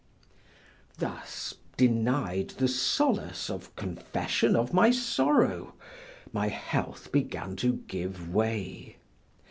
Thus, 0.97 1.53
denied 1.77 2.55
the 2.57 2.67
solace 2.67 3.51
of 3.51 3.75
confession 3.75 4.55
of 4.55 4.73
my 4.73 4.89
sorrow, 4.89 5.75
my 6.33 6.47
health 6.47 7.11
began 7.11 7.55
to 7.57 7.73
give 7.85 8.33
way. 8.33 8.95